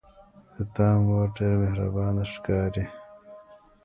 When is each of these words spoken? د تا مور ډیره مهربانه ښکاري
د 0.53 0.55
تا 0.75 0.87
مور 1.05 1.25
ډیره 1.35 1.57
مهربانه 1.63 2.23
ښکاري 2.33 2.85